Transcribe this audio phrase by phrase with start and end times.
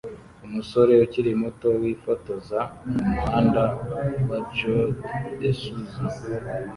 [0.45, 2.59] Umusore ukiri muto wifotoza
[2.91, 3.63] mumuhanda
[4.29, 4.89] wa Joao
[5.39, 5.99] de Souza